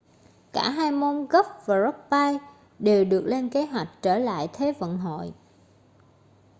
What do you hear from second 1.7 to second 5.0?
rugby đều được lên kế hoạch trở lại thế vận